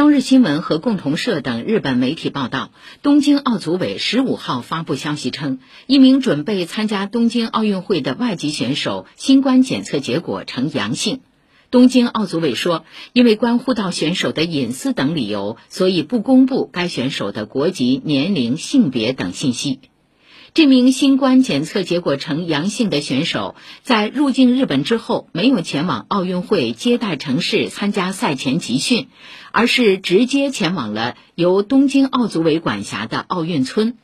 [0.00, 2.70] 朝日新闻和共同社等日本媒体报道，
[3.02, 11.20] 东京奥组委十五号发布消息称，一名准备参加东京奥运会的外籍选手新冠检测结果呈阳性。
[11.70, 19.80] 东京奥组委说，因为关乎到选手的隐私等理由，所以不公布该选手的国籍、年龄、性别等信息。
[20.52, 29.06] 这名新冠检测结果呈阳性的选手，在入境日本之后，没有前往奥运会接待城市参加赛前集训，
[29.52, 33.96] 而是直接前往了由东京奥组委管辖的奥运村。